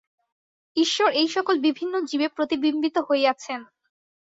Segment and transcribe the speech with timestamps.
[0.77, 3.59] ঈশ্বর এই-সকল বিভিন্ন জীবে প্রতিবিম্বিত হইয়াছেন।